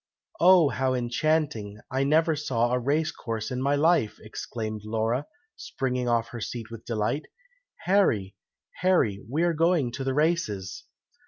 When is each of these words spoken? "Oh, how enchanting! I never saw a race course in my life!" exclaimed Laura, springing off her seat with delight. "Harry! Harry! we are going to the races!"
"Oh, 0.39 0.69
how 0.69 0.95
enchanting! 0.95 1.79
I 1.91 2.03
never 2.03 2.35
saw 2.35 2.73
a 2.73 2.79
race 2.79 3.11
course 3.11 3.51
in 3.51 3.61
my 3.61 3.75
life!" 3.75 4.17
exclaimed 4.23 4.81
Laura, 4.83 5.27
springing 5.55 6.09
off 6.09 6.29
her 6.29 6.41
seat 6.41 6.71
with 6.71 6.85
delight. 6.85 7.27
"Harry! 7.81 8.33
Harry! 8.77 9.23
we 9.29 9.43
are 9.43 9.53
going 9.53 9.91
to 9.91 10.03
the 10.03 10.15
races!" 10.15 10.85